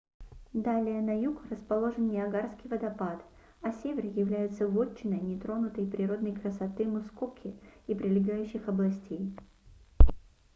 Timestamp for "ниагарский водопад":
2.09-3.23